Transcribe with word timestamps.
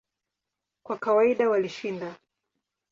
Kwa 0.85 0.95
kawaida 0.97 1.49
walishinda. 1.49 2.15